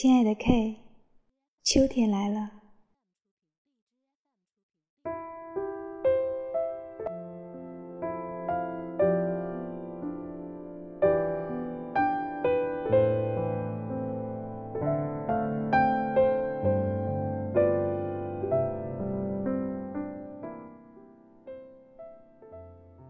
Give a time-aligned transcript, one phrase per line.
[0.00, 0.76] 亲爱的 K，
[1.64, 2.52] 秋天来了。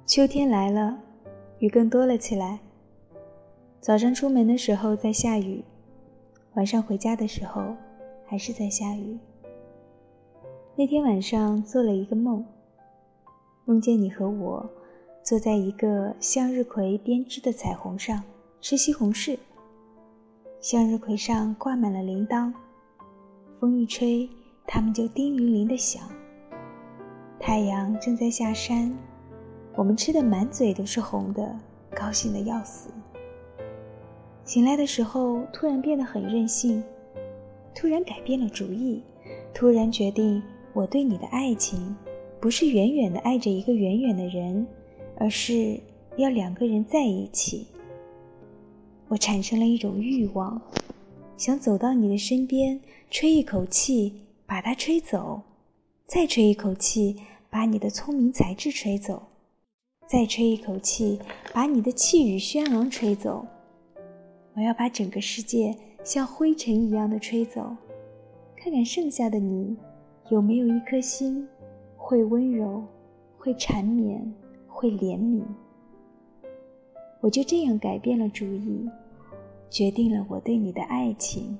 [0.06, 0.98] 秋天来了，
[1.58, 2.60] 雨更多了起来。
[3.78, 5.62] 早上出门的时候在下雨，
[6.58, 7.62] 晚上回家的时候
[8.26, 9.16] 还是在下雨。
[10.74, 12.44] 那天晚上做了一个梦，
[13.64, 14.68] 梦见你和我
[15.22, 18.20] 坐在一个向日葵编织的彩虹上
[18.60, 19.38] 吃西红柿，
[20.60, 22.52] 向日葵上挂满了铃铛，
[23.60, 24.28] 风一吹，
[24.66, 26.02] 它们就叮铃铃的响。
[27.38, 28.92] 太阳正在下山。
[29.76, 31.56] 我们吃的满嘴都是红的，
[31.94, 32.90] 高兴的要死。
[34.48, 36.82] 醒来的时候，突然变得很任性，
[37.74, 39.02] 突然改变了主意，
[39.52, 41.94] 突然决定我对你的爱情，
[42.40, 44.66] 不是远远的爱着一个远远的人，
[45.18, 45.78] 而是
[46.16, 47.66] 要两个人在一起。
[49.08, 50.58] 我产生了一种欲望，
[51.36, 54.14] 想走到你的身边，吹一口气
[54.46, 55.42] 把它吹走，
[56.06, 57.16] 再吹一口气
[57.50, 59.22] 把你的聪明才智吹走。
[60.06, 61.18] 再吹一口气，
[61.52, 63.46] 把你的气宇轩昂吹走。
[64.58, 65.72] 我要把整个世界
[66.02, 67.76] 像灰尘一样的吹走，
[68.56, 69.76] 看看剩下的你
[70.30, 71.46] 有没有一颗心，
[71.96, 72.82] 会温柔，
[73.38, 74.20] 会缠绵，
[74.66, 75.44] 会怜悯。
[77.20, 78.90] 我就这样改变了主意，
[79.70, 81.56] 决定了我对你的爱情，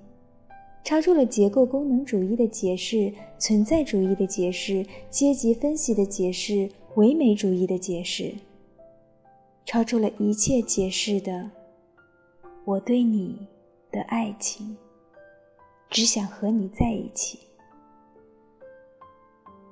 [0.83, 6.69] 超出了结构功能主义的解释、存在主义的解释、阶级分析的解释。
[6.97, 8.35] 唯美主义的解释，
[9.65, 11.49] 超出了一切解释的
[12.69, 13.48] 我对你
[13.91, 14.77] 的爱情，
[15.88, 17.38] 只想和你在一起。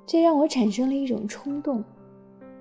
[0.07, 1.85] 这让我产生了一种冲动，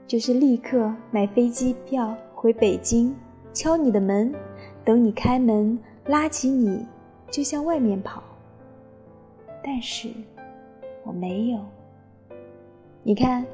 [0.05, 3.15] 就是立刻买飞机票回北京，
[3.53, 4.35] 敲你的门，
[4.83, 6.85] 等你开门，拉起你
[7.31, 8.21] 就向外面跑。
[9.63, 10.09] 但是
[11.05, 11.59] 我没有，
[13.03, 13.45] 你看。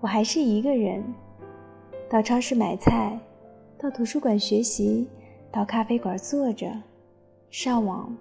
[0.00, 1.02] 我还是一个人，
[2.08, 3.18] 到超市买菜，
[3.76, 5.08] 到图书馆学习，
[5.50, 6.70] 到咖啡馆坐着，
[7.50, 8.14] 上网，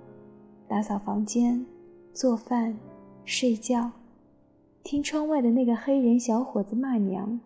[0.68, 1.66] 打扫房间，
[2.14, 2.78] 做饭，
[3.26, 3.92] 睡觉，
[4.84, 7.40] 听窗外的那个黑人小伙子骂娘。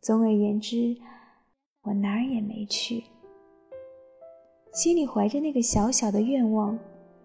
[0.00, 0.96] 总而言之，
[1.82, 3.04] 我哪儿也没去，
[4.72, 6.78] 心里怀着那个小小的愿望，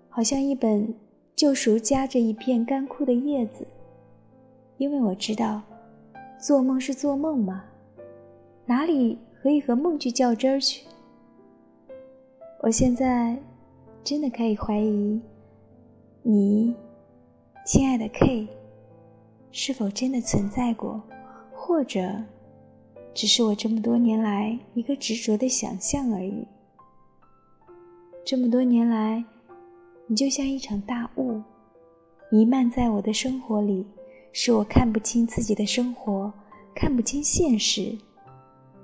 [0.10, 0.94] 好像一本
[1.36, 3.66] 旧书夹着一片干枯的叶子。
[4.78, 5.62] 因为我知道，
[6.38, 7.64] 做梦是做梦嘛，
[8.66, 10.86] 哪里可以和梦去较真儿去？
[12.60, 13.38] 我现在
[14.04, 15.22] 真的可以怀疑，
[16.24, 16.76] 你，
[17.66, 18.48] 亲爱的 K，
[19.52, 21.02] 是否真的存在过，
[21.54, 22.12] 或者，
[23.14, 26.48] 只是我这么多年来一个执着的想象而已。
[28.26, 29.24] 这么多年来，
[30.08, 31.42] 你就像一场大雾，
[32.32, 33.86] 弥漫在我的生活里。
[34.34, 36.32] 使我看不清自己的生活，
[36.76, 37.98] 看不清现实，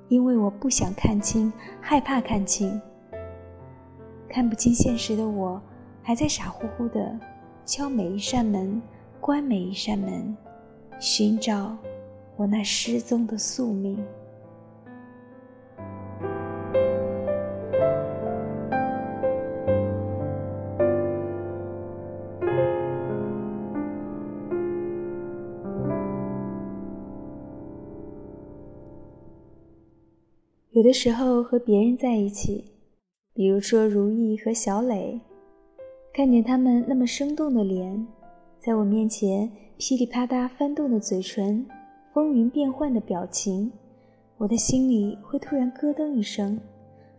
[0.08, 2.82] 因为我不想看清，害怕看清。
[4.34, 5.62] 看不清现实的我，
[6.02, 7.16] 还在傻乎乎的
[7.68, 8.82] 敲每一扇门，
[9.22, 10.36] 关每一扇门，
[11.00, 11.78] 寻找
[12.36, 14.04] 我那失踪的宿命。
[30.72, 32.73] 有的时候和别人在一起，
[33.36, 35.20] 比如说如意和小磊，
[36.14, 38.06] 看见他们那么生动的脸，
[38.60, 41.66] 在我面前噼里啪啦翻动的嘴唇，
[42.14, 43.72] 风云变幻的表情，
[44.38, 46.60] 我的心里会突然咯噔一声，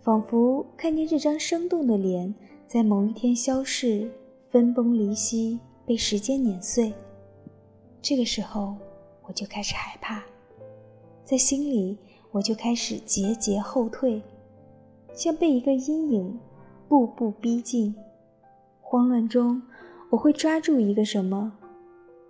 [0.03, 2.33] 仿佛看见这张生动的脸
[2.69, 4.09] 在某一天消逝，
[4.51, 6.93] 分崩离析，被时间碾碎。
[8.01, 8.77] 这个时候，
[9.27, 10.23] 我就开始害怕，
[11.25, 11.99] 在心里。
[12.31, 14.21] 我就开始节节后退，
[15.15, 16.39] 像被一个阴影
[16.89, 17.95] 步步逼近。
[18.81, 19.63] 慌乱中，
[20.11, 21.53] 我会抓住一个什么，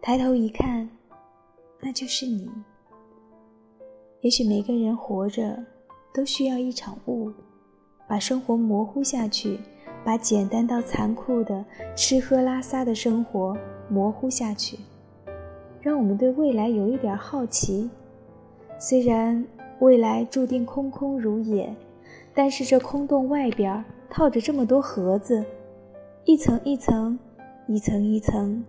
[0.00, 0.88] 抬头一看，
[1.80, 2.48] 那就是你。
[4.20, 5.64] 也许每个人活着
[6.12, 7.32] 都需要一场雾，
[8.06, 9.58] 把生活模糊下去，
[10.04, 11.64] 把简单到残酷的
[11.96, 13.56] 吃喝拉撒的生活
[13.88, 14.78] 模糊下去，
[15.80, 17.88] 让我们对未来有一点好奇，
[18.78, 19.44] 虽然。
[19.80, 21.74] 未来注定空空如也，
[22.34, 25.44] 但是这空洞外边套着这么多盒子，
[26.24, 27.18] 一层一层，
[27.68, 28.64] 一层一层，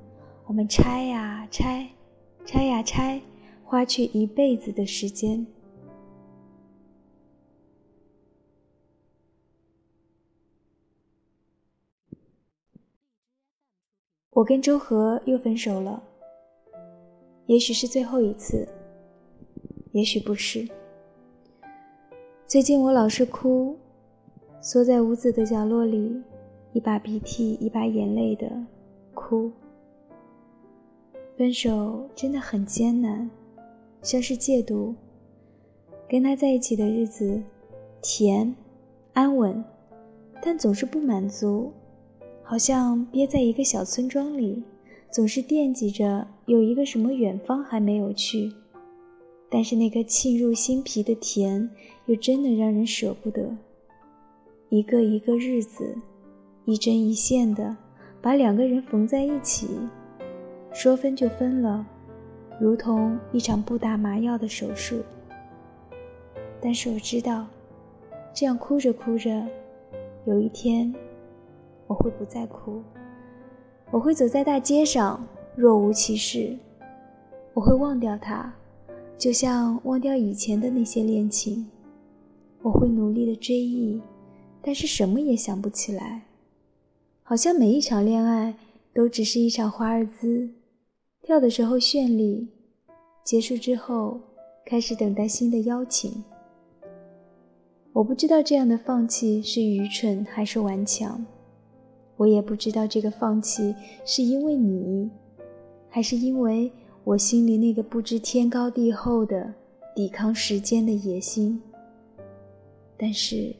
[0.46, 1.88] 我们拆呀拆，
[2.46, 3.22] 拆呀拆，
[3.64, 5.46] 花去一辈子的时间。
[14.32, 16.04] 我跟周和又分手了，
[17.46, 18.68] 也许是最后一次，
[19.94, 20.68] 也许不是。
[22.48, 23.76] 最近我老是哭，
[24.62, 26.22] 缩在屋子的角落里，
[26.74, 28.48] 一把鼻涕一把眼泪的
[29.16, 29.52] 哭。
[31.36, 33.28] 分手真的很艰难，
[34.04, 34.94] 像是戒毒。
[36.08, 37.42] 跟他在一起的日子，
[38.00, 38.56] 甜，
[39.14, 39.66] 安稳，
[40.40, 41.74] 但总是不满足。
[42.44, 44.62] 好像憋在一个小村庄里，
[45.10, 48.54] 总是惦记着有一个什么远方还没有去，
[49.56, 51.70] 但是那个沁入心脾的甜，
[52.08, 53.56] 又真的让人舍不得。
[54.68, 55.96] 一个一个日子，
[56.66, 57.74] 一针一线的
[58.22, 59.70] 把两个人缝在一起，
[60.74, 61.88] 说分就分了，
[62.60, 65.02] 如同一场不打麻药的手术。
[66.60, 67.48] 但是我知道，
[68.34, 69.42] 这样哭着哭着，
[70.26, 70.94] 有一天。
[71.88, 72.84] 我会不再哭，
[73.90, 75.26] 我会走在大街上
[75.56, 76.58] 若无其事，
[77.54, 78.54] 我会忘掉他，
[79.18, 81.66] 就像忘掉以前的那些恋情。
[82.62, 84.02] 我会努力的追忆，
[84.62, 86.24] 但是什么也想不起来，
[87.22, 88.56] 好像每一场恋爱
[88.92, 90.50] 都只是一场华尔兹，
[91.22, 92.48] 跳的时候绚丽，
[93.24, 94.20] 结束之后
[94.66, 96.24] 开始等待新的邀请。
[97.94, 101.24] 我不知道这样的放弃是愚蠢还是顽强。
[102.18, 103.76] 我也不知道这个放弃
[104.06, 105.10] 是因为你，
[105.88, 106.72] 还是因为
[107.06, 109.54] 我心里那个不知天高地厚的
[109.96, 111.62] 抵抗时间的野心。
[112.98, 113.56] 但是，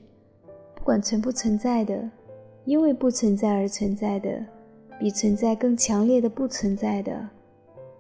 [0.74, 2.10] 不管存不存在的，
[2.66, 4.44] 因为不存在而存在的，
[5.00, 7.30] 比存在更强烈的不存在的，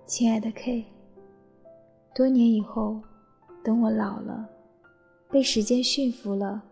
[0.07, 0.83] 亲爱的 K。
[2.15, 2.99] 多年以后，
[3.63, 4.49] 等我老了，
[5.29, 6.63] 被时间驯服了，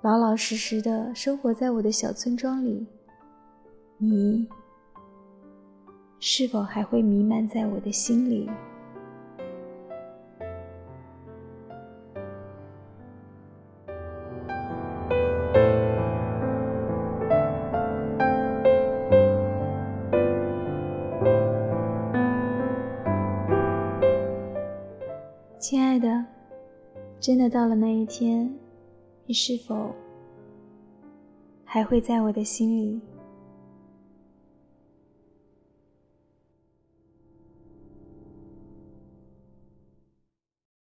[0.00, 2.86] 老老实实的生活在我的小村庄里。
[3.98, 4.48] 你
[6.20, 8.48] 是否还会弥漫在我的心里？
[25.58, 26.24] 亲爱的，
[27.20, 28.52] 真的到了那一天，
[29.26, 29.94] 你是否
[31.64, 33.00] 还会在我的心里？